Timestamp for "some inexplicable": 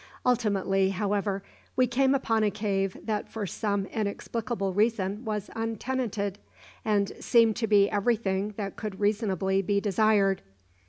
3.45-4.73